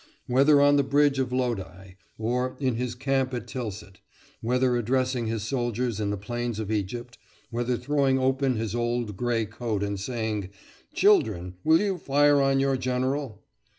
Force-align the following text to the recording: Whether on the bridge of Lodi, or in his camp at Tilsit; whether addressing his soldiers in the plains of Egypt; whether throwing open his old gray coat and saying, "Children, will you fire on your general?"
Whether 0.25 0.59
on 0.59 0.77
the 0.77 0.83
bridge 0.83 1.19
of 1.19 1.31
Lodi, 1.31 1.91
or 2.17 2.57
in 2.59 2.73
his 2.77 2.95
camp 2.95 3.35
at 3.35 3.45
Tilsit; 3.45 3.99
whether 4.41 4.75
addressing 4.75 5.27
his 5.27 5.43
soldiers 5.43 5.99
in 5.99 6.09
the 6.09 6.17
plains 6.17 6.57
of 6.57 6.71
Egypt; 6.71 7.19
whether 7.51 7.77
throwing 7.77 8.17
open 8.17 8.55
his 8.55 8.73
old 8.73 9.15
gray 9.15 9.45
coat 9.45 9.83
and 9.83 9.99
saying, 9.99 10.49
"Children, 10.95 11.53
will 11.63 11.79
you 11.79 11.99
fire 11.99 12.41
on 12.41 12.59
your 12.59 12.77
general?" 12.77 13.43